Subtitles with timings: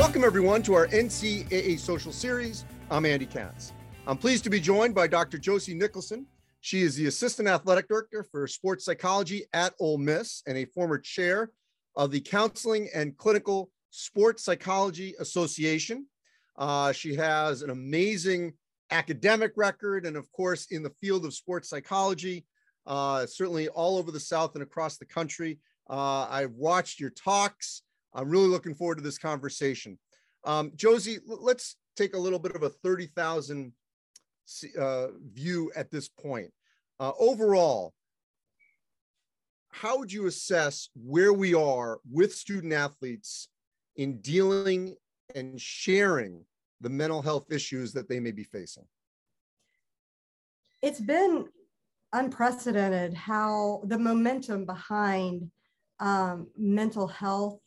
[0.00, 2.64] Welcome, everyone, to our NCAA Social Series.
[2.90, 3.74] I'm Andy Katz.
[4.06, 5.36] I'm pleased to be joined by Dr.
[5.36, 6.24] Josie Nicholson.
[6.62, 10.96] She is the Assistant Athletic Director for Sports Psychology at Ole Miss and a former
[10.96, 11.50] chair
[11.96, 16.06] of the Counseling and Clinical Sports Psychology Association.
[16.56, 18.54] Uh, she has an amazing
[18.90, 22.46] academic record and, of course, in the field of sports psychology,
[22.86, 25.58] uh, certainly all over the South and across the country.
[25.90, 27.82] Uh, I've watched your talks.
[28.14, 29.98] I'm really looking forward to this conversation.
[30.44, 33.72] Um, Josie, let's take a little bit of a 30,000
[34.78, 36.50] uh, view at this point.
[36.98, 37.92] Uh, overall,
[39.70, 43.48] how would you assess where we are with student athletes
[43.96, 44.96] in dealing
[45.34, 46.44] and sharing
[46.80, 48.84] the mental health issues that they may be facing?
[50.82, 51.46] It's been
[52.12, 55.50] unprecedented how the momentum behind
[56.00, 57.60] um, mental health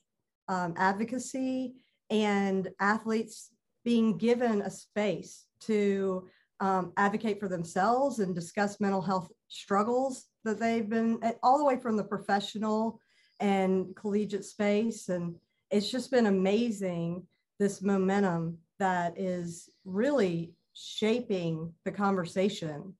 [0.47, 1.73] um, advocacy
[2.09, 3.51] and athletes
[3.83, 6.27] being given a space to
[6.59, 11.77] um, advocate for themselves and discuss mental health struggles that they've been all the way
[11.77, 12.99] from the professional
[13.39, 15.09] and collegiate space.
[15.09, 15.35] And
[15.71, 17.25] it's just been amazing
[17.59, 22.93] this momentum that is really shaping the conversation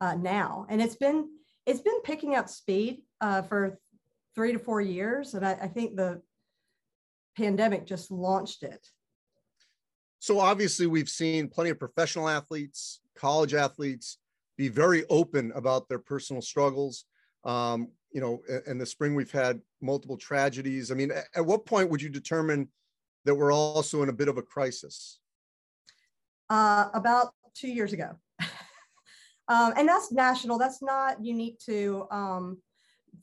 [0.00, 0.66] uh, now.
[0.68, 1.28] And it's been
[1.66, 3.78] it's been picking up speed uh, for
[4.34, 6.22] three to four years, and I, I think the
[7.38, 8.84] pandemic just launched it.
[10.18, 14.18] So obviously, we've seen plenty of professional athletes, college athletes
[14.56, 17.04] be very open about their personal struggles.
[17.44, 20.90] Um, you know, in the spring, we've had multiple tragedies.
[20.90, 22.68] I mean, at what point would you determine
[23.24, 25.20] that we're also in a bit of a crisis?
[26.50, 28.16] Uh, about two years ago.
[29.48, 32.58] um, and that's national, that's not unique to, um,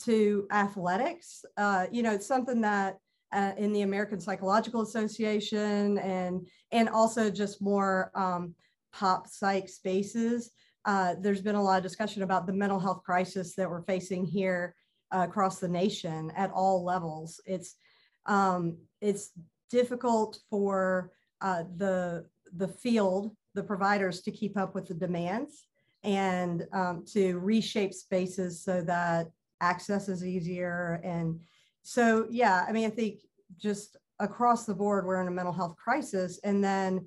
[0.04, 1.44] to athletics.
[1.58, 3.00] Uh, you know, it's something that
[3.36, 8.56] uh, in the American Psychological Association and and also just more um,
[8.94, 10.52] pop psych spaces.
[10.86, 14.26] Uh, there's been a lot of discussion about the mental health crisis that we're facing
[14.26, 14.74] here
[15.14, 17.42] uh, across the nation at all levels.
[17.46, 17.76] It's
[18.26, 19.32] um, it's
[19.70, 21.12] difficult for
[21.42, 25.68] uh, the the field, the providers, to keep up with the demands
[26.04, 29.28] and um, to reshape spaces so that
[29.62, 31.40] access is easier and
[31.82, 33.22] so yeah i mean i think
[33.58, 36.40] just across the board we're in a mental health crisis.
[36.44, 37.06] And then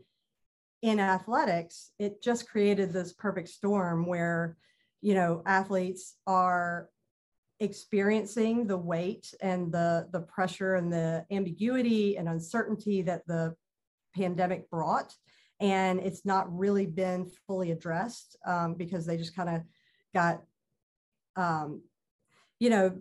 [0.82, 4.56] in athletics it just created this perfect storm where
[5.00, 6.88] you know athletes are
[7.60, 13.54] experiencing the weight and the the pressure and the ambiguity and uncertainty that the
[14.14, 15.14] pandemic brought.
[15.60, 19.62] And it's not really been fully addressed um, because they just kind of
[20.14, 20.42] got
[21.36, 21.82] um,
[22.60, 22.98] you know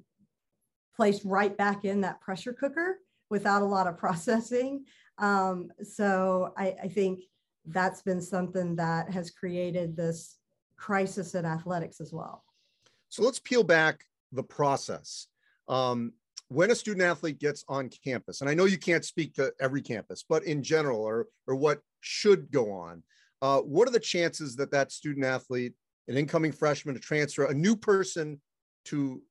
[0.95, 2.97] placed right back in that pressure cooker
[3.29, 4.85] without a lot of processing.
[5.17, 7.23] Um, so I, I think
[7.65, 10.37] that's been something that has created this
[10.77, 12.43] crisis in athletics as well.
[13.09, 15.27] So let's peel back the process.
[15.67, 16.13] Um,
[16.49, 19.81] when a student athlete gets on campus, and I know you can't speak to every
[19.81, 23.03] campus, but in general, or, or what should go on,
[23.41, 25.73] uh, what are the chances that that student athlete,
[26.07, 28.39] an incoming freshman, a transfer, a new person
[28.85, 29.21] to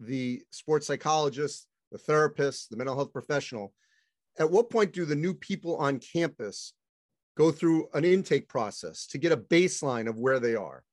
[0.00, 3.72] the sports psychologist, the therapist, the mental health professional,
[4.38, 6.74] at what point do the new people on campus
[7.36, 10.84] go through an intake process to get a baseline of where they are?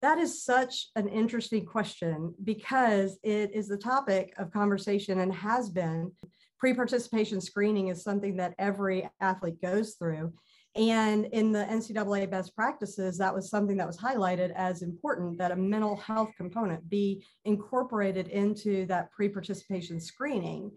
[0.00, 5.70] That is such an interesting question because it is the topic of conversation and has
[5.70, 6.12] been.
[6.58, 10.32] Pre participation screening is something that every athlete goes through.
[10.76, 15.50] And in the NCAA best practices, that was something that was highlighted as important that
[15.50, 20.70] a mental health component be incorporated into that pre participation screening.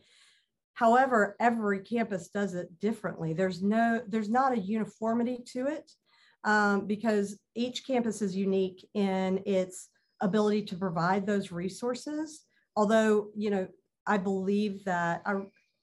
[0.74, 3.34] However, every campus does it differently.
[3.34, 5.91] There's no, there's not a uniformity to it
[6.44, 9.90] um, because each campus is unique in its
[10.22, 12.45] ability to provide those resources.
[12.75, 13.68] Although, you know,
[14.07, 15.33] I believe that I,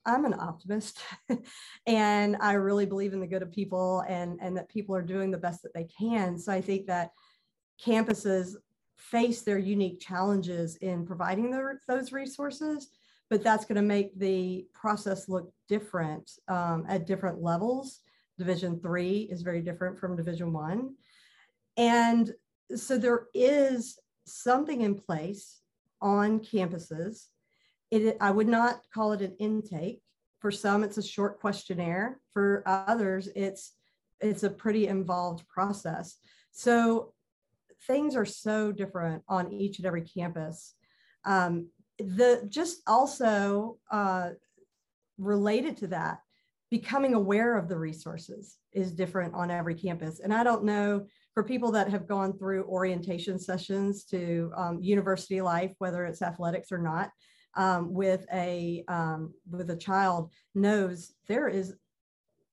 [0.09, 0.99] I'm an optimist
[1.87, 5.31] and I really believe in the good of people and, and that people are doing
[5.31, 6.37] the best that they can.
[6.37, 7.11] So I think that
[7.83, 8.55] campuses
[8.97, 12.89] face their unique challenges in providing the, those resources,
[13.29, 18.01] but that's going to make the process look different um, at different levels.
[18.37, 20.95] Division three is very different from Division one.
[21.77, 22.33] And
[22.75, 25.61] so there is something in place
[26.01, 27.27] on campuses
[27.91, 30.01] it, I would not call it an intake.
[30.39, 32.19] For some, it's a short questionnaire.
[32.33, 33.73] For others, it's
[34.21, 36.17] it's a pretty involved process.
[36.51, 37.13] So
[37.87, 40.75] things are so different on each and every campus.
[41.25, 44.31] Um, the just also uh,
[45.17, 46.19] related to that,
[46.69, 50.19] becoming aware of the resources is different on every campus.
[50.19, 55.41] And I don't know for people that have gone through orientation sessions to um, university
[55.41, 57.11] life, whether it's athletics or not,
[57.55, 61.75] um, with a um, with a child knows there is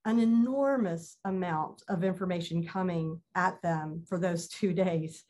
[0.04, 5.24] an enormous amount of information coming at them for those two days.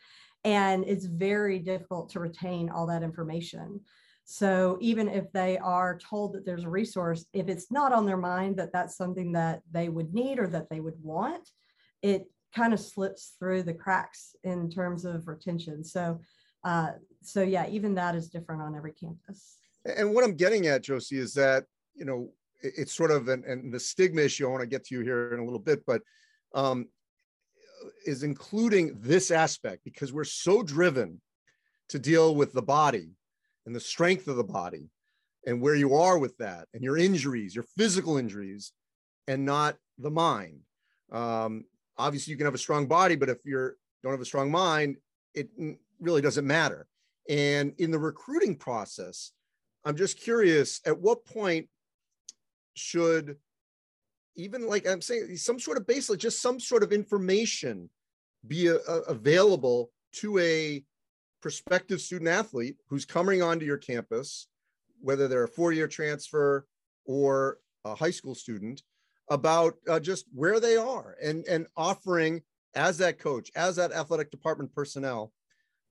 [0.45, 3.81] And it's very difficult to retain all that information.
[4.25, 8.17] So even if they are told that there's a resource, if it's not on their
[8.17, 11.49] mind that that's something that they would need or that they would want,
[12.03, 15.85] it kind of slips through the cracks in terms of retention.
[15.85, 16.21] So,
[16.67, 16.91] uh,
[17.23, 19.59] so yeah, even that is different on every campus.
[19.85, 21.65] And what I'm getting at, Josie, is that
[21.95, 22.31] you know
[22.61, 24.47] it's sort of an, and the stigma issue.
[24.47, 26.03] I want to get to you here in a little bit, but
[26.55, 26.89] um,
[28.05, 31.21] is including this aspect because we're so driven
[31.89, 33.11] to deal with the body
[33.65, 34.91] and the strength of the body
[35.47, 38.73] and where you are with that and your injuries, your physical injuries,
[39.29, 40.59] and not the mind.
[41.13, 41.65] Um,
[41.97, 43.71] obviously, you can have a strong body, but if you
[44.03, 44.97] don't have a strong mind,
[45.33, 45.49] it
[46.01, 46.87] really doesn't matter.
[47.29, 49.33] And in the recruiting process,
[49.85, 51.69] I'm just curious at what point
[52.75, 53.37] should
[54.37, 57.89] even like I'm saying some sort of baseline, just some sort of information
[58.47, 60.85] be a, a, available to a
[61.41, 64.49] prospective student athlete who's coming onto your campus,
[65.01, 66.67] whether they're a four-year transfer
[67.05, 68.83] or a high school student,
[69.31, 72.43] about uh, just where they are and and offering
[72.75, 75.33] as that coach, as that athletic department personnel,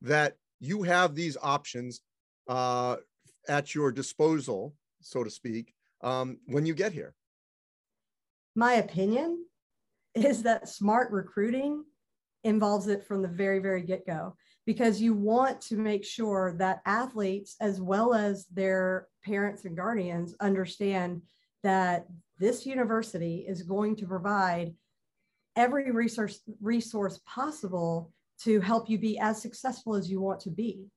[0.01, 2.01] that you have these options
[2.47, 2.97] uh,
[3.47, 7.13] at your disposal, so to speak, um, when you get here?
[8.55, 9.45] My opinion
[10.13, 11.83] is that smart recruiting
[12.43, 16.81] involves it from the very, very get go because you want to make sure that
[16.85, 21.21] athletes, as well as their parents and guardians, understand
[21.63, 22.05] that
[22.39, 24.73] this university is going to provide
[25.55, 28.11] every resource resource possible
[28.43, 30.87] to help you be as successful as you want to be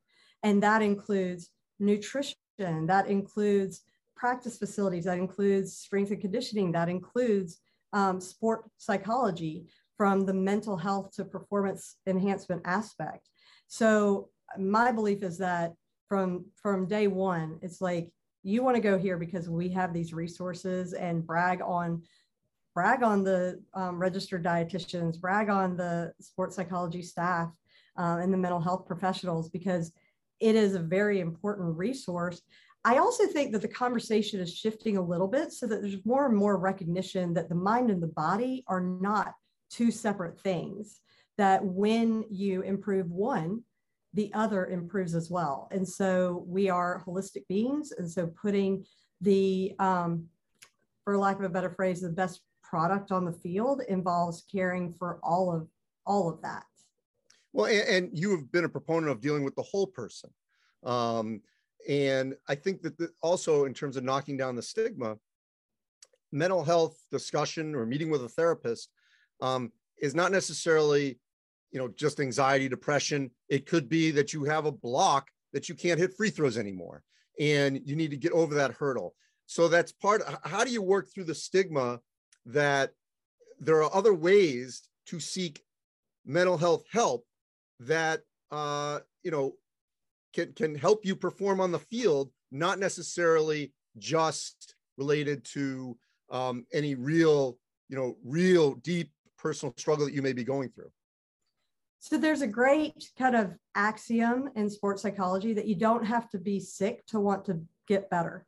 [0.43, 3.83] and that includes nutrition that includes
[4.17, 7.59] practice facilities, that includes strength and conditioning, that includes
[7.93, 13.29] um, sport psychology from the mental health to performance enhancement aspect.
[13.69, 15.73] So my belief is that
[16.09, 18.11] from from day one, it's like
[18.43, 22.03] you want to go here because we have these resources and brag on
[22.79, 27.53] brag on the um, registered dietitians, brag on the sports psychology staff
[27.99, 29.91] uh, and the mental health professionals because
[30.39, 32.41] it is a very important resource
[32.85, 36.27] I also think that the conversation is shifting a little bit so that there's more
[36.27, 39.35] and more recognition that the mind and the body are not
[39.69, 41.01] two separate things,
[41.37, 43.63] that when you improve one,
[44.15, 45.69] the other improves as well.
[45.73, 47.93] And so we are holistic beings.
[47.93, 48.87] And so putting
[49.21, 50.27] the, um,
[51.05, 55.19] for lack of a better phrase, the best product on the field involves caring for
[55.23, 55.69] all of
[56.07, 56.65] all of that.
[57.53, 60.31] Well, and, and you have been a proponent of dealing with the whole person.
[60.85, 61.41] Um,
[61.89, 65.17] and I think that the, also in terms of knocking down the stigma,
[66.33, 68.91] mental health discussion or meeting with a therapist
[69.41, 71.19] um, is not necessarily,
[71.71, 73.31] you know, just anxiety, depression.
[73.49, 77.03] It could be that you have a block that you can't hit free throws anymore,
[77.41, 79.15] and you need to get over that hurdle.
[79.47, 80.23] So that's part.
[80.45, 82.01] How do you work through the stigma
[82.47, 82.93] that
[83.61, 85.63] there are other ways to seek
[86.25, 87.25] mental health help
[87.81, 89.55] that uh, you know
[90.33, 95.97] can can help you perform on the field, not necessarily just related to
[96.31, 100.91] um, any real, you know, real deep personal struggle that you may be going through.
[102.01, 106.39] So there's a great kind of axiom in sports psychology that you don't have to
[106.39, 108.47] be sick to want to get better.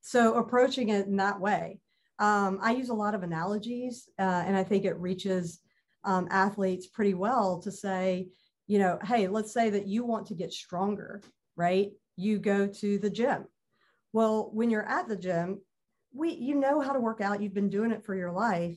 [0.00, 1.80] So approaching it in that way,
[2.18, 5.60] um, I use a lot of analogies, uh, and I think it reaches
[6.04, 8.28] um, athletes pretty well to say,
[8.66, 11.22] you know, hey, let's say that you want to get stronger,
[11.56, 11.90] right?
[12.16, 13.46] You go to the gym.
[14.12, 15.60] Well, when you're at the gym,
[16.12, 18.76] we you know how to work out, you've been doing it for your life,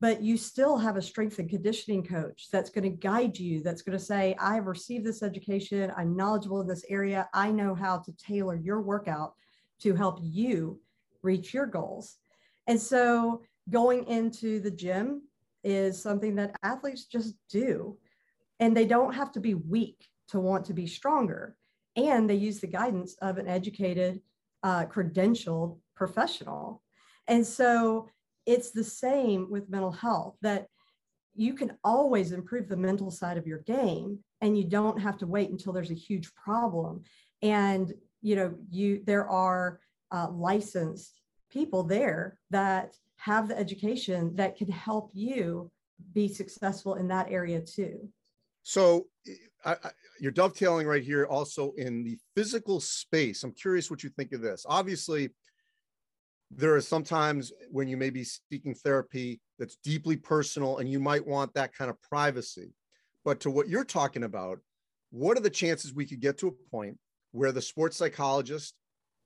[0.00, 3.82] but you still have a strength and conditioning coach that's going to guide you, that's
[3.82, 7.98] going to say, I've received this education, I'm knowledgeable in this area, I know how
[7.98, 9.34] to tailor your workout
[9.82, 10.80] to help you
[11.22, 12.16] reach your goals.
[12.66, 15.22] And so going into the gym
[15.64, 17.96] is something that athletes just do
[18.60, 21.56] and they don't have to be weak to want to be stronger.
[21.96, 24.20] And they use the guidance of an educated,
[24.62, 26.82] uh, credentialed professional.
[27.28, 28.08] And so
[28.46, 30.66] it's the same with mental health that
[31.34, 35.26] you can always improve the mental side of your game and you don't have to
[35.26, 37.02] wait until there's a huge problem
[37.40, 41.21] and you know you there are uh, licensed
[41.52, 45.70] people there that have the education that can help you
[46.14, 48.08] be successful in that area too.
[48.62, 49.06] So
[49.64, 49.90] I, I,
[50.20, 53.42] you're dovetailing right here also in the physical space.
[53.42, 54.64] I'm curious what you think of this.
[54.68, 55.30] Obviously,
[56.50, 61.26] there are sometimes when you may be seeking therapy that's deeply personal and you might
[61.26, 62.72] want that kind of privacy.
[63.24, 64.58] But to what you're talking about,
[65.10, 66.98] what are the chances we could get to a point
[67.30, 68.74] where the sports psychologist,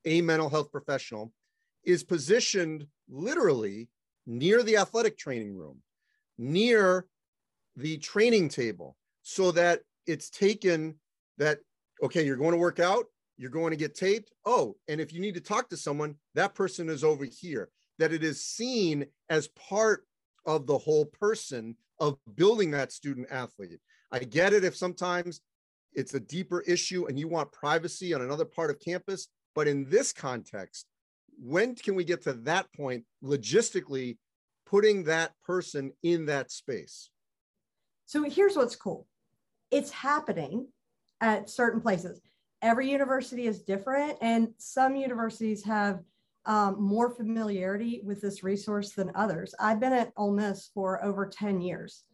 [0.04, 1.32] a mental health professional,
[1.86, 3.88] is positioned literally
[4.26, 5.80] near the athletic training room,
[6.36, 7.06] near
[7.76, 10.96] the training table, so that it's taken
[11.38, 11.58] that,
[12.02, 13.06] okay, you're going to work out,
[13.38, 14.32] you're going to get taped.
[14.44, 17.70] Oh, and if you need to talk to someone, that person is over here.
[17.98, 20.04] That it is seen as part
[20.44, 23.80] of the whole person of building that student athlete.
[24.12, 25.40] I get it if sometimes
[25.92, 29.28] it's a deeper issue and you want privacy on another part of campus.
[29.54, 30.86] But in this context,
[31.42, 34.18] when can we get to that point logistically,
[34.64, 37.10] putting that person in that space?
[38.06, 39.06] So here's what's cool
[39.70, 40.68] it's happening
[41.20, 42.20] at certain places.
[42.62, 46.00] Every university is different, and some universities have
[46.46, 49.54] um, more familiarity with this resource than others.
[49.58, 52.04] I've been at Ole Miss for over 10 years,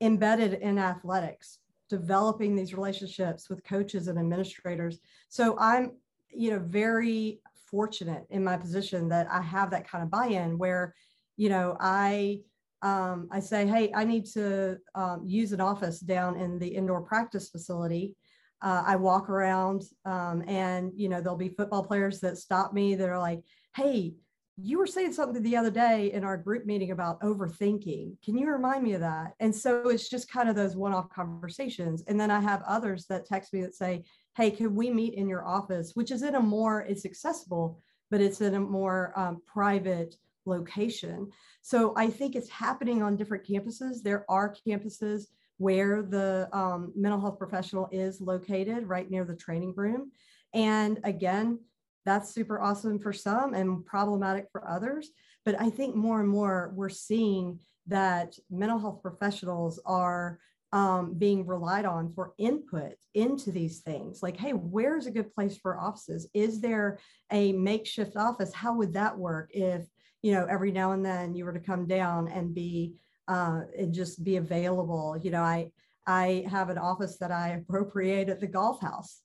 [0.00, 1.58] embedded in athletics,
[1.90, 5.00] developing these relationships with coaches and administrators.
[5.28, 5.96] So I'm,
[6.30, 7.40] you know, very
[7.74, 10.94] fortunate in my position that I have that kind of buy-in where,
[11.36, 12.42] you know, I
[12.82, 17.02] um, I say, hey, I need to um, use an office down in the indoor
[17.02, 18.14] practice facility.
[18.62, 22.94] Uh, I walk around um, and, you know, there'll be football players that stop me.
[22.94, 23.40] They're like,
[23.74, 24.14] hey,
[24.56, 28.22] you were saying something the other day in our group meeting about overthinking.
[28.24, 29.32] Can you remind me of that?
[29.40, 32.04] And so it's just kind of those one off conversations.
[32.06, 34.04] And then I have others that text me that say,
[34.36, 35.92] hey, can we meet in your office?
[35.94, 41.30] Which is in a more, it's accessible, but it's in a more um, private location.
[41.62, 44.02] So I think it's happening on different campuses.
[44.02, 45.26] There are campuses
[45.58, 50.10] where the um, mental health professional is located right near the training room.
[50.52, 51.60] And again,
[52.04, 55.10] that's super awesome for some and problematic for others.
[55.44, 60.38] But I think more and more we're seeing that mental health professionals are
[60.74, 64.22] um, being relied on for input into these things.
[64.22, 66.28] Like, hey, where's a good place for offices?
[66.34, 66.98] Is there
[67.32, 68.52] a makeshift office?
[68.52, 69.86] How would that work if,
[70.22, 72.94] you know, every now and then you were to come down and be
[73.28, 75.16] uh, and just be available?
[75.16, 75.70] You know, I
[76.06, 79.22] I have an office that I appropriate at the golf house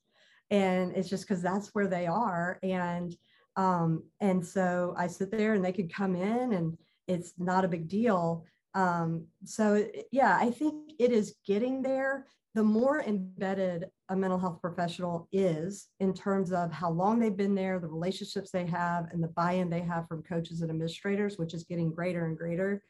[0.51, 3.15] and it's just because that's where they are and
[3.55, 6.77] um, and so i sit there and they could come in and
[7.07, 12.63] it's not a big deal um, so yeah i think it is getting there the
[12.63, 17.79] more embedded a mental health professional is in terms of how long they've been there
[17.79, 21.63] the relationships they have and the buy-in they have from coaches and administrators which is
[21.63, 22.83] getting greater and greater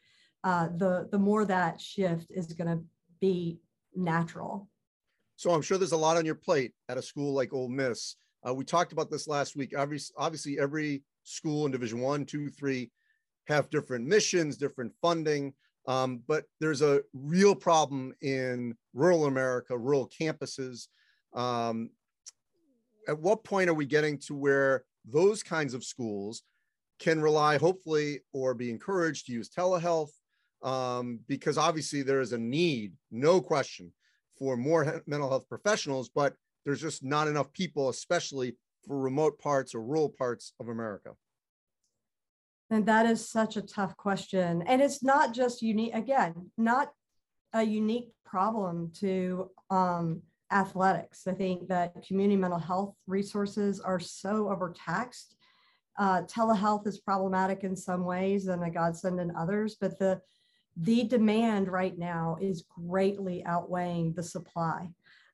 [0.46, 2.82] uh, the the more that shift is going to
[3.20, 3.60] be
[3.96, 4.70] natural
[5.40, 8.18] so I'm sure there's a lot on your plate at a school like Ole Miss.
[8.46, 9.74] Uh, we talked about this last week.
[9.74, 12.92] Every, obviously, every school in Division One, Two, Three
[13.48, 15.54] have different missions, different funding.
[15.90, 20.88] Um, but there's a real problem in rural America, rural campuses.
[21.34, 21.90] Um,
[23.08, 26.44] at what point are we getting to where those kinds of schools
[27.00, 30.12] can rely, hopefully, or be encouraged to use telehealth?
[30.62, 33.92] Um, because obviously there is a need, no question,
[34.38, 38.56] for more mental health professionals, but there's just not enough people, especially
[38.86, 41.14] for remote parts or rural parts of America?
[42.70, 44.64] And that is such a tough question.
[44.68, 46.92] And it's not just unique, again, not
[47.54, 50.22] a unique problem to um,
[50.52, 51.28] athletics.
[51.28, 55.36] I think that community mental health resources are so overtaxed.
[55.98, 60.22] Uh, telehealth is problematic in some ways and a godsend in others, but the
[60.78, 64.88] the demand right now is greatly outweighing the supply.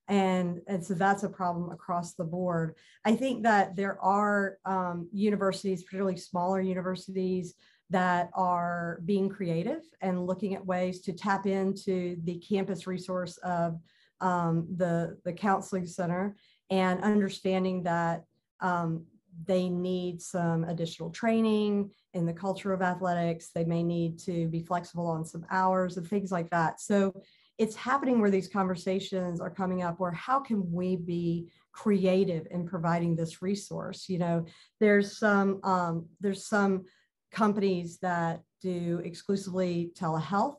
[0.07, 2.75] And, and so that's a problem across the board.
[3.03, 7.55] I think that there are um, universities, particularly smaller universities,
[7.89, 13.79] that are being creative and looking at ways to tap into the campus resource of
[14.21, 16.35] um, the, the counseling center
[16.69, 18.23] and understanding that
[18.61, 19.05] um,
[19.45, 23.49] they need some additional training in the culture of athletics.
[23.53, 26.79] They may need to be flexible on some hours and things like that.
[26.79, 27.13] So
[27.57, 32.67] it's happening where these conversations are coming up where how can we be creative in
[32.67, 34.45] providing this resource you know
[34.79, 36.83] there's some um, there's some
[37.31, 40.57] companies that do exclusively telehealth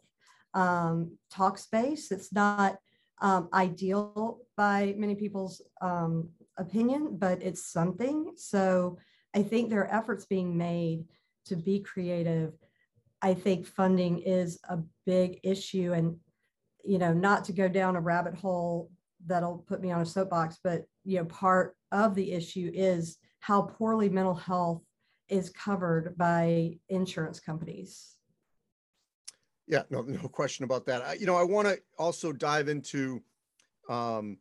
[0.55, 2.77] um, Talkspace it's not
[3.21, 8.33] um, ideal by many people's um, opinion, but it's something.
[8.37, 8.99] So
[9.35, 11.05] I think there are efforts being made
[11.47, 12.53] to be creative.
[13.23, 15.93] I think funding is a big issue.
[15.93, 16.17] And,
[16.87, 18.91] you know, not to go down a rabbit hole
[19.27, 23.63] that'll put me on a soapbox, but, you know, part of the issue is how
[23.63, 24.83] poorly mental health
[25.29, 28.13] is covered by insurance companies.
[29.67, 31.03] Yeah, no, no question about that.
[31.03, 33.21] I, you know, I want to also dive into
[33.89, 34.39] um,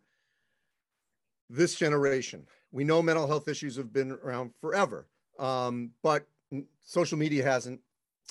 [1.49, 2.45] this generation.
[2.71, 5.07] We know mental health issues have been around forever,
[5.39, 6.27] um, but
[6.83, 7.79] social media hasn't.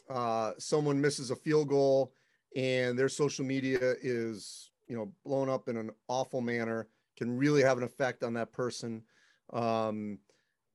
[0.09, 2.12] Uh, someone misses a field goal,
[2.54, 6.88] and their social media is, you know, blown up in an awful manner.
[7.16, 9.02] Can really have an effect on that person.
[9.52, 10.18] Um,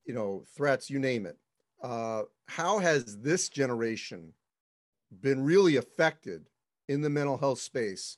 [0.04, 1.36] you know, threats, you name it.
[1.82, 4.32] Uh, how has this generation
[5.20, 6.48] been really affected
[6.88, 8.16] in the mental health space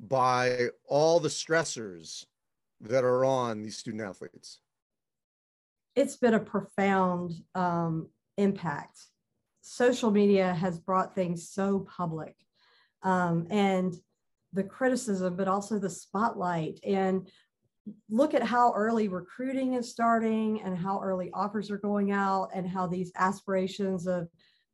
[0.00, 2.26] by all the stressors
[2.80, 4.60] that are on these student athletes?
[5.96, 8.98] It's been a profound um, impact.
[9.62, 12.36] Social media has brought things so public
[13.04, 13.94] um, and
[14.52, 16.80] the criticism, but also the spotlight.
[16.84, 17.28] And
[18.08, 22.68] look at how early recruiting is starting and how early offers are going out and
[22.68, 24.28] how these aspirations of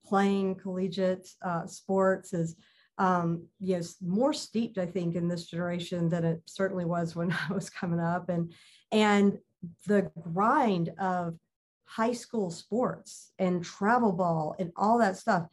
[0.05, 2.57] playing collegiate uh, sports is
[2.99, 7.53] um, yes more steeped i think in this generation than it certainly was when i
[7.53, 8.53] was coming up and
[8.93, 9.39] and
[9.87, 11.37] the grind of
[11.85, 15.47] high school sports and travel ball and all that stuff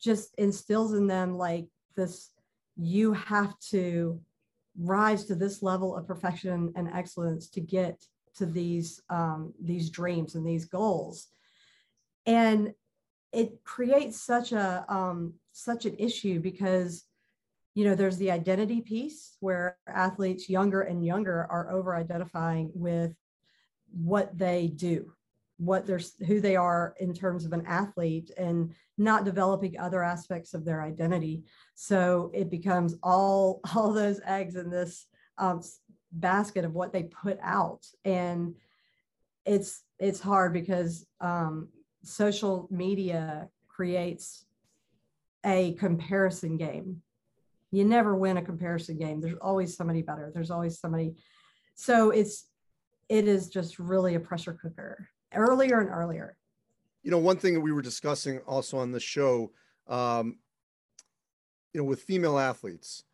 [0.00, 1.66] just instills in them like
[1.98, 2.30] this
[2.76, 4.20] you have to
[4.78, 8.00] rise to this level of perfection and excellence to get
[8.36, 11.26] to these um, these dreams and these goals.
[12.24, 12.72] And
[13.32, 17.04] it creates such a um, such an issue because
[17.74, 23.14] you know there's the identity piece where athletes younger and younger are over identifying with
[23.90, 25.12] what they do
[25.58, 30.54] what they're who they are in terms of an athlete and not developing other aspects
[30.54, 35.06] of their identity so it becomes all all those eggs in this
[35.38, 35.60] um,
[36.12, 38.54] basket of what they put out and
[39.44, 41.68] it's it's hard because um,
[42.02, 44.44] social media creates
[45.44, 47.02] a comparison game.
[47.70, 49.20] You never win a comparison game.
[49.20, 50.30] There's always somebody better.
[50.32, 51.14] There's always somebody.
[51.74, 52.46] So it's
[53.08, 56.36] it is just really a pressure cooker earlier and earlier.
[57.02, 59.52] You know, one thing that we were discussing also on the show,
[59.86, 60.38] um,
[61.72, 63.04] you know, with female athletes,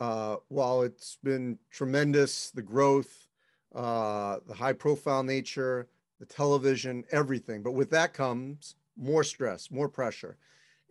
[0.00, 3.28] uh, while it's been tremendous, the growth,
[3.74, 5.88] uh, the high profile nature,
[6.20, 7.62] the television, everything.
[7.62, 10.36] But with that comes more stress, more pressure.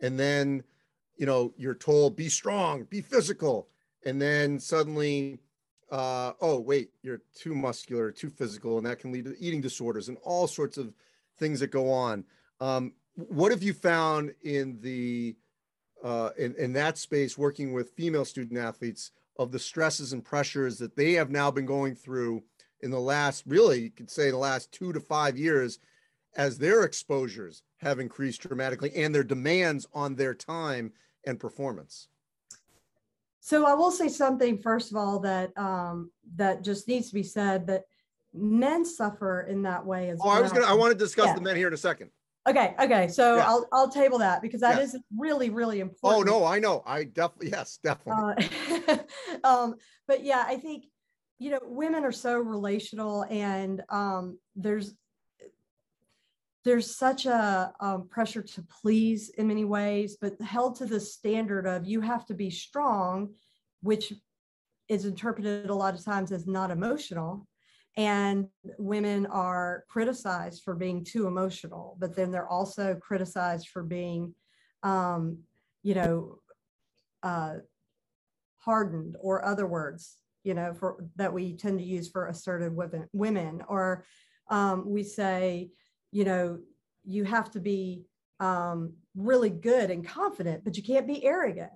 [0.00, 0.62] And then,
[1.16, 3.68] you know, you're told, be strong, be physical.
[4.04, 5.38] And then suddenly,
[5.94, 10.08] uh, oh, wait, you're too muscular, too physical, and that can lead to eating disorders
[10.08, 10.92] and all sorts of
[11.38, 12.24] things that go on.
[12.60, 15.36] Um, what have you found in the
[16.02, 20.78] uh, in, in that space working with female student athletes of the stresses and pressures
[20.78, 22.42] that they have now been going through
[22.80, 25.78] in the last, really, you could say the last two to five years,
[26.36, 30.92] as their exposures have increased dramatically and their demands on their time
[31.24, 32.08] and performance?
[33.44, 37.22] So I will say something first of all that um, that just needs to be
[37.22, 37.82] said that
[38.32, 40.38] men suffer in that way as oh, well.
[40.38, 40.64] I was gonna.
[40.64, 41.34] I want to discuss yeah.
[41.34, 42.08] the men here in a second.
[42.48, 42.74] Okay.
[42.80, 43.06] Okay.
[43.08, 43.46] So yeah.
[43.46, 46.30] I'll I'll table that because that is really really oh, important.
[46.30, 46.82] Oh no, I know.
[46.86, 48.48] I definitely yes, definitely.
[48.88, 48.96] Uh,
[49.44, 49.74] um,
[50.08, 50.86] but yeah, I think
[51.38, 54.94] you know women are so relational and um, there's
[56.64, 61.66] there's such a um, pressure to please in many ways but held to the standard
[61.66, 63.32] of you have to be strong
[63.82, 64.12] which
[64.88, 67.46] is interpreted a lot of times as not emotional.
[67.96, 68.48] And
[68.78, 74.34] women are criticized for being too emotional but then they're also criticized for being
[74.82, 75.38] um,
[75.82, 76.38] you know
[77.22, 77.54] uh,
[78.58, 82.74] hardened or other words you know, for that we tend to use for assertive
[83.12, 84.04] women, or
[84.50, 85.70] um, we say,
[86.14, 86.60] you know,
[87.04, 88.04] you have to be
[88.38, 91.72] um, really good and confident, but you can't be arrogant.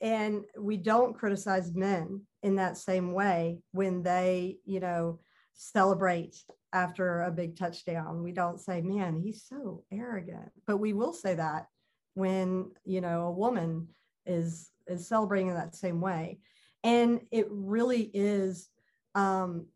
[0.00, 5.18] And we don't criticize men in that same way when they, you know,
[5.52, 6.36] celebrate
[6.72, 8.22] after a big touchdown.
[8.22, 10.52] We don't say, man, he's so arrogant.
[10.64, 11.66] But we will say that
[12.14, 13.88] when, you know, a woman
[14.26, 16.38] is is celebrating in that same way.
[16.84, 18.68] And it really is
[19.16, 19.66] um,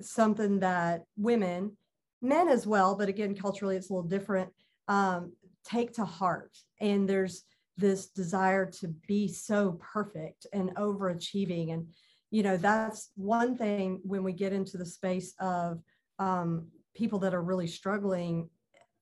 [0.00, 1.76] something that women,
[2.22, 4.50] men as well, but again, culturally it's a little different,
[4.88, 5.32] um,
[5.64, 6.56] take to heart.
[6.80, 7.44] And there's
[7.76, 11.72] this desire to be so perfect and overachieving.
[11.72, 11.88] And,
[12.30, 15.80] you know, that's one thing when we get into the space of
[16.18, 18.48] um, people that are really struggling.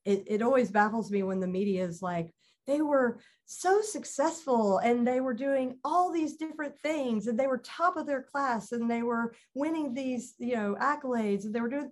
[0.04, 2.32] It, it always baffles me when the media is like,
[2.66, 7.58] they were so successful and they were doing all these different things and they were
[7.58, 11.68] top of their class and they were winning these you know accolades and they were
[11.68, 11.90] doing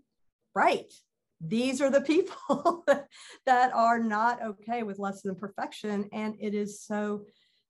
[0.54, 0.92] right
[1.40, 2.84] these are the people
[3.46, 6.08] that are not okay with less than perfection.
[6.12, 7.24] And it is so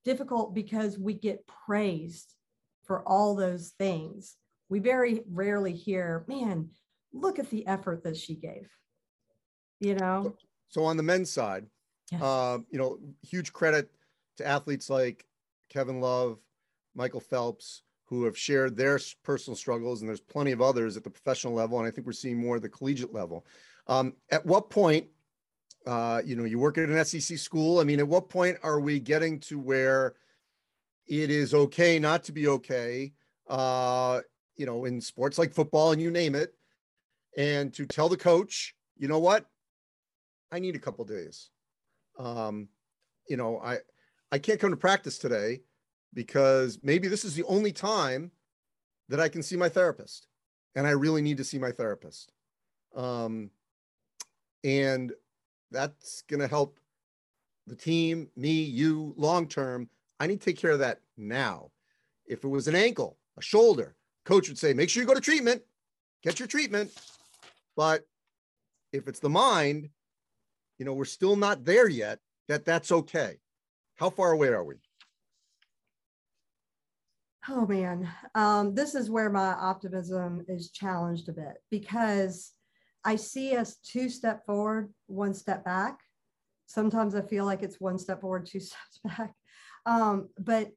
[0.04, 2.34] difficult because we get praised
[2.84, 4.36] for all those things.
[4.70, 6.70] We very rarely hear man
[7.12, 8.68] look at the effort that she gave
[9.80, 10.34] you know?
[10.68, 11.66] So on the men's side
[12.12, 12.22] yeah.
[12.22, 13.90] uh, you know huge credit
[14.36, 15.24] to athletes like
[15.70, 16.38] kevin love
[16.94, 21.10] michael phelps who have shared their personal struggles and there's plenty of others at the
[21.10, 23.44] professional level and i think we're seeing more at the collegiate level
[23.86, 25.06] um, at what point
[25.86, 28.80] uh, you know you work at an sec school i mean at what point are
[28.80, 30.14] we getting to where
[31.06, 33.12] it is okay not to be okay
[33.48, 34.20] uh,
[34.56, 36.54] you know in sports like football and you name it
[37.36, 39.46] and to tell the coach you know what
[40.50, 41.50] I need a couple days.
[42.18, 42.68] Um,
[43.28, 43.78] you know, I
[44.32, 45.60] I can't come to practice today
[46.14, 48.30] because maybe this is the only time
[49.08, 50.26] that I can see my therapist,
[50.74, 52.32] and I really need to see my therapist.
[52.94, 53.50] Um,
[54.64, 55.12] and
[55.70, 56.78] that's going to help
[57.66, 59.88] the team, me, you, long term.
[60.20, 61.70] I need to take care of that now.
[62.26, 63.94] If it was an ankle, a shoulder,
[64.24, 65.62] coach would say, make sure you go to treatment,
[66.22, 66.90] get your treatment.
[67.76, 68.06] But
[68.92, 69.90] if it's the mind,
[70.78, 72.18] you know, we're still not there yet,
[72.48, 73.38] that that's okay.
[73.96, 74.76] How far away are we?
[77.48, 82.52] Oh man, um, this is where my optimism is challenged a bit because
[83.04, 86.00] I see us two step forward, one step back.
[86.66, 89.34] Sometimes I feel like it's one step forward, two steps back.
[89.86, 90.68] Um, but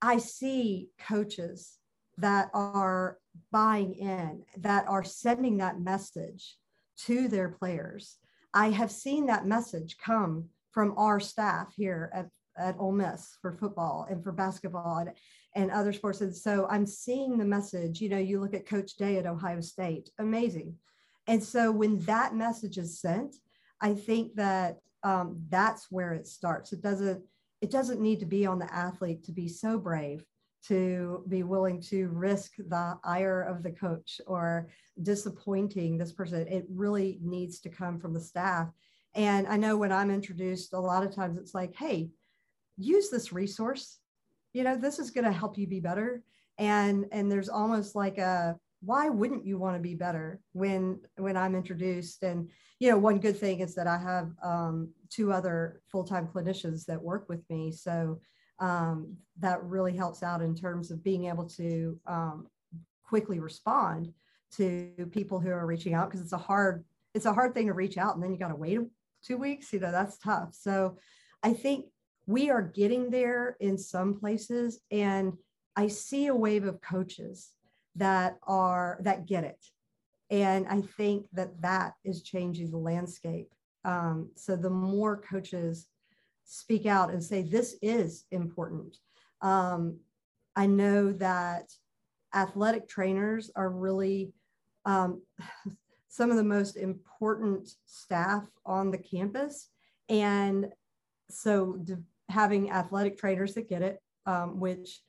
[0.00, 1.78] I see coaches
[2.18, 3.18] that are
[3.50, 6.56] buying in, that are sending that message
[6.96, 8.18] to their players
[8.54, 13.52] I have seen that message come from our staff here at, at Ole Miss for
[13.52, 15.10] football and for basketball and,
[15.54, 16.20] and other sports.
[16.20, 18.00] And so I'm seeing the message.
[18.00, 20.74] You know, you look at Coach Day at Ohio State, amazing.
[21.26, 23.36] And so when that message is sent,
[23.80, 26.72] I think that um, that's where it starts.
[26.72, 27.22] It doesn't
[27.60, 30.22] it doesn't need to be on the athlete to be so brave
[30.66, 34.68] to be willing to risk the ire of the coach or
[35.02, 36.46] disappointing this person.
[36.48, 38.68] It really needs to come from the staff.
[39.14, 42.10] And I know when I'm introduced, a lot of times it's like, hey,
[42.76, 43.98] use this resource.
[44.52, 46.22] You know, this is going to help you be better.
[46.58, 51.36] And and there's almost like a why wouldn't you want to be better when when
[51.36, 52.22] I'm introduced?
[52.22, 56.84] And you know, one good thing is that I have um, two other full-time clinicians
[56.86, 57.72] that work with me.
[57.72, 58.20] So
[58.58, 62.46] um, that really helps out in terms of being able to um,
[63.04, 64.12] quickly respond
[64.56, 67.72] to people who are reaching out because it's a hard it's a hard thing to
[67.72, 68.78] reach out and then you got to wait
[69.22, 70.96] two weeks you know that's tough so
[71.42, 71.86] i think
[72.26, 75.32] we are getting there in some places and
[75.76, 77.52] i see a wave of coaches
[77.94, 79.64] that are that get it
[80.30, 83.48] and i think that that is changing the landscape
[83.84, 85.86] um, so the more coaches
[86.44, 88.96] speak out and say, this is important.
[89.40, 89.98] Um,
[90.56, 91.72] I know that
[92.34, 94.32] athletic trainers are really
[94.84, 95.22] um,
[96.08, 99.68] some of the most important staff on the campus.
[100.08, 100.68] And
[101.30, 101.78] so
[102.28, 105.00] having athletic trainers that get it, um, which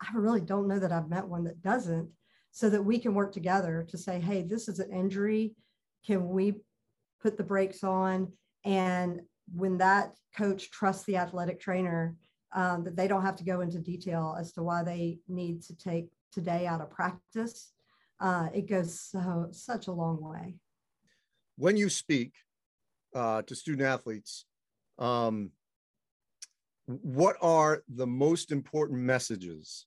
[0.00, 2.10] I really don't know that I've met one that doesn't,
[2.50, 5.54] so that we can work together to say, hey, this is an injury.
[6.06, 6.54] Can we
[7.22, 8.32] put the brakes on?
[8.64, 9.20] And
[9.54, 12.16] when that coach trusts the athletic trainer,
[12.54, 15.76] um, that they don't have to go into detail as to why they need to
[15.76, 17.72] take today out of practice,
[18.20, 20.56] uh, it goes so such a long way.
[21.56, 22.32] When you speak
[23.14, 24.46] uh, to student athletes,
[24.98, 25.50] um,
[26.86, 29.86] what are the most important messages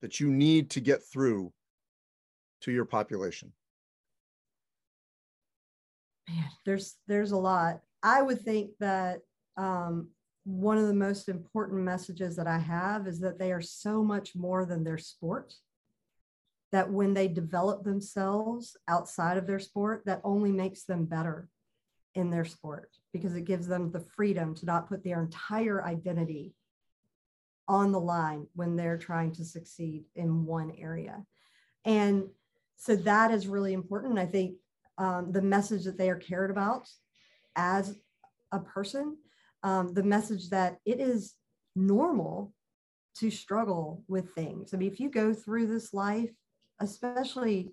[0.00, 1.52] that you need to get through
[2.60, 3.52] to your population?
[6.28, 7.80] Man, there's there's a lot.
[8.02, 9.20] I would think that
[9.56, 10.10] um,
[10.44, 14.36] one of the most important messages that I have is that they are so much
[14.36, 15.54] more than their sport.
[16.72, 21.48] That when they develop themselves outside of their sport, that only makes them better
[22.14, 26.54] in their sport because it gives them the freedom to not put their entire identity
[27.68, 31.24] on the line when they're trying to succeed in one area.
[31.84, 32.28] And
[32.76, 34.18] so that is really important.
[34.18, 34.56] I think
[34.98, 36.88] um, the message that they are cared about
[37.56, 37.96] as
[38.52, 39.16] a person
[39.66, 41.34] um, the message that it is
[41.74, 42.52] normal
[43.18, 44.72] to struggle with things.
[44.72, 46.30] I mean, if you go through this life,
[46.78, 47.72] especially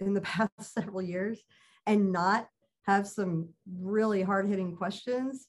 [0.00, 1.38] in the past several years,
[1.86, 2.48] and not
[2.86, 5.46] have some really hard hitting questions,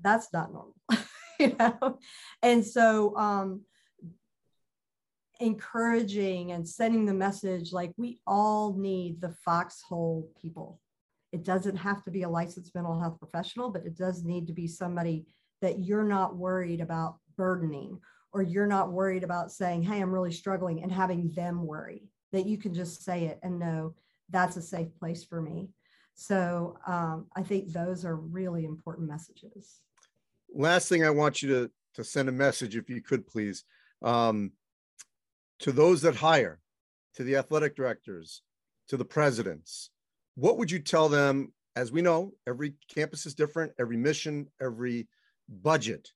[0.00, 0.76] that's not normal,
[1.40, 1.98] you know?
[2.42, 3.62] And so, um,
[5.40, 10.80] encouraging and sending the message like we all need the foxhole people.
[11.32, 14.52] It doesn't have to be a licensed mental health professional, but it does need to
[14.52, 15.26] be somebody
[15.62, 17.98] that you're not worried about burdening
[18.32, 22.46] or you're not worried about saying, Hey, I'm really struggling and having them worry that
[22.46, 23.94] you can just say it and know
[24.28, 25.70] that's a safe place for me.
[26.20, 29.80] So um, I think those are really important messages.
[30.54, 33.64] Last thing I want you to, to send a message, if you could please,
[34.02, 34.52] um,
[35.60, 36.60] to those that hire,
[37.14, 38.42] to the athletic directors,
[38.88, 39.88] to the presidents,
[40.34, 41.54] what would you tell them?
[41.74, 45.08] As we know, every campus is different, every mission, every
[45.48, 46.10] budget.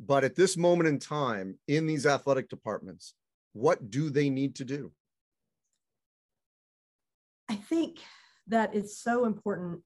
[0.00, 3.14] But at this moment in time in these athletic departments,
[3.52, 4.90] what do they need to do?
[7.48, 8.00] I think
[8.46, 9.80] that it's so important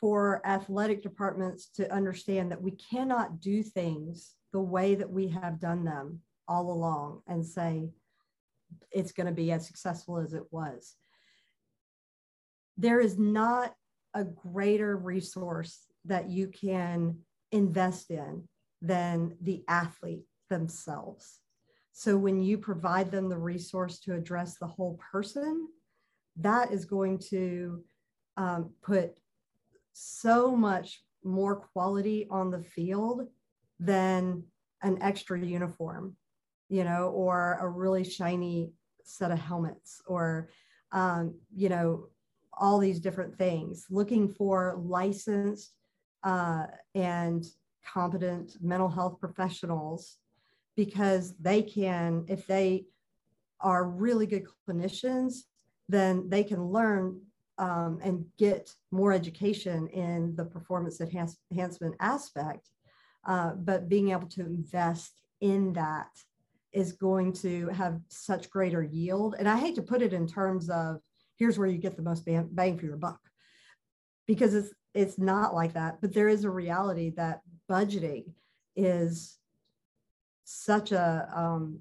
[0.00, 5.60] for athletic departments to understand that we cannot do things the way that we have
[5.60, 7.88] done them all along and say
[8.90, 10.96] it's going to be as successful as it was.
[12.76, 13.74] There is not
[14.14, 17.18] a greater resource that you can
[17.52, 18.48] invest in
[18.80, 21.38] than the athlete themselves.
[21.92, 25.68] So when you provide them the resource to address the whole person,
[26.36, 27.82] that is going to
[28.36, 29.12] um, put
[29.92, 33.28] so much more quality on the field
[33.78, 34.42] than
[34.82, 36.16] an extra uniform,
[36.68, 38.72] you know, or a really shiny
[39.04, 40.48] set of helmets or,
[40.92, 42.06] um, you know,
[42.58, 43.86] all these different things.
[43.90, 45.74] Looking for licensed
[46.24, 47.44] uh, and
[47.84, 50.18] competent mental health professionals
[50.76, 52.86] because they can, if they
[53.60, 55.42] are really good clinicians,
[55.92, 57.20] then they can learn
[57.58, 62.68] um, and get more education in the performance enhance, enhancement aspect.
[63.24, 66.10] Uh, but being able to invest in that
[66.72, 69.36] is going to have such greater yield.
[69.38, 71.00] And I hate to put it in terms of
[71.36, 73.20] here's where you get the most bang, bang for your buck,
[74.26, 76.00] because it's it's not like that.
[76.00, 78.32] But there is a reality that budgeting
[78.74, 79.38] is
[80.44, 81.80] such a um,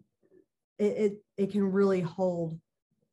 [0.78, 2.60] it, it, it can really hold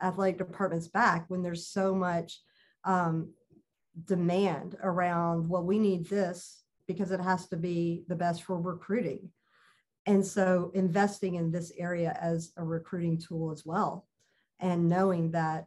[0.02, 2.40] athletic departments back when there's so much
[2.84, 3.32] um,
[4.04, 9.30] demand around well we need this because it has to be the best for recruiting.
[10.06, 14.08] And so investing in this area as a recruiting tool as well
[14.58, 15.66] and knowing that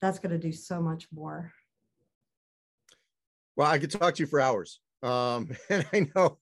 [0.00, 1.52] that's going to do so much more.
[3.54, 6.38] Well i could talk to you for hours um, and i know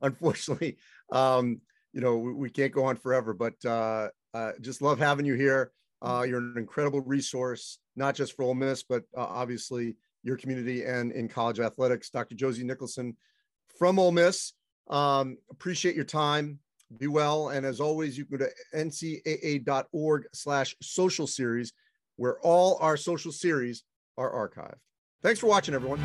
[0.00, 0.78] unfortunately
[1.12, 1.60] um,
[1.92, 5.34] you know we, we, can't go on forever but uh, uh, just love having you
[5.34, 5.72] here
[6.04, 10.84] uh, you're an incredible resource, not just for Ole Miss, but uh, obviously your community
[10.84, 12.10] and in college athletics.
[12.10, 12.34] Dr.
[12.34, 13.16] Josie Nicholson
[13.78, 14.52] from Ole Miss.
[14.88, 16.58] Um, appreciate your time.
[16.98, 17.48] Be well.
[17.48, 21.72] And as always, you can go to ncaa.org slash social series,
[22.16, 23.84] where all our social series
[24.18, 24.78] are archived.
[25.22, 26.00] Thanks for watching, everyone.